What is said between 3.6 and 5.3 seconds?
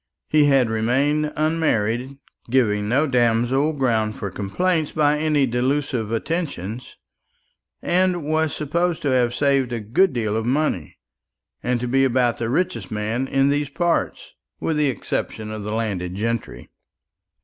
ground for complaint by